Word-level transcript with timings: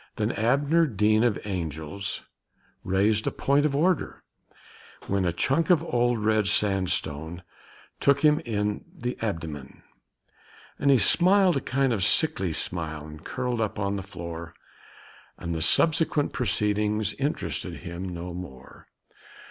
Then 0.15 0.31
Abner 0.31 0.87
Dean 0.87 1.23
of 1.23 1.37
Angel's 1.45 2.23
raised 2.83 3.27
a 3.27 3.31
point 3.31 3.67
of 3.67 3.75
order 3.75 4.23
when 5.05 5.25
A 5.25 5.31
chunk 5.31 5.69
of 5.69 5.83
old 5.83 6.17
red 6.25 6.47
sandstone 6.47 7.43
took 7.99 8.21
him 8.21 8.39
in 8.39 8.83
the 8.91 9.15
abdomen, 9.21 9.83
And 10.79 10.89
he 10.89 10.97
smiled 10.97 11.55
a 11.57 11.61
kind 11.61 11.93
of 11.93 12.03
sickly 12.03 12.51
smile, 12.51 13.05
and 13.05 13.23
curled 13.23 13.61
up 13.61 13.77
on 13.77 13.95
the 13.95 14.01
floor, 14.01 14.55
And 15.37 15.53
the 15.53 15.61
subsequent 15.61 16.33
proceedings 16.33 17.13
interested 17.19 17.75
him 17.81 18.09
no 18.09 18.33
more. 18.33 18.87